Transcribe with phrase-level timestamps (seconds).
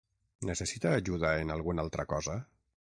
[0.49, 2.43] Necessita ajuda en alguna altra cosa?